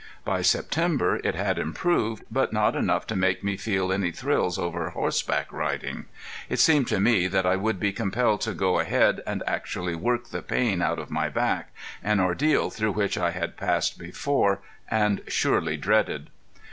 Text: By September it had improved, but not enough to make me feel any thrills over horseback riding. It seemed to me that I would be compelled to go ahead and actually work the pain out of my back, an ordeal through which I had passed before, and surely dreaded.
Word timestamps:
By 0.25 0.41
September 0.41 1.17
it 1.17 1.35
had 1.35 1.59
improved, 1.59 2.23
but 2.31 2.51
not 2.51 2.75
enough 2.75 3.05
to 3.05 3.15
make 3.15 3.43
me 3.43 3.55
feel 3.55 3.93
any 3.93 4.09
thrills 4.09 4.57
over 4.57 4.89
horseback 4.89 5.53
riding. 5.53 6.05
It 6.49 6.57
seemed 6.57 6.87
to 6.87 6.99
me 6.99 7.27
that 7.27 7.45
I 7.45 7.55
would 7.55 7.79
be 7.79 7.93
compelled 7.93 8.41
to 8.41 8.53
go 8.55 8.79
ahead 8.79 9.21
and 9.27 9.43
actually 9.45 9.93
work 9.93 10.29
the 10.31 10.41
pain 10.41 10.81
out 10.81 10.97
of 10.97 11.11
my 11.11 11.29
back, 11.29 11.69
an 12.03 12.19
ordeal 12.19 12.71
through 12.71 12.93
which 12.93 13.15
I 13.15 13.29
had 13.29 13.57
passed 13.57 13.99
before, 13.99 14.61
and 14.89 15.21
surely 15.27 15.77
dreaded. 15.77 16.31